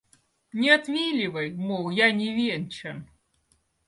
[0.59, 2.97] Не отвиливай— мол, я не венчан.